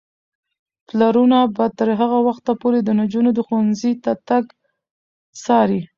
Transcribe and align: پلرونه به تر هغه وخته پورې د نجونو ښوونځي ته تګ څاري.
پلرونه 0.87 1.39
به 1.55 1.65
تر 1.77 1.89
هغه 1.99 2.19
وخته 2.27 2.51
پورې 2.61 2.79
د 2.83 2.89
نجونو 2.99 3.29
ښوونځي 3.47 3.93
ته 4.03 4.11
تګ 4.27 4.43
څاري. 5.43 5.81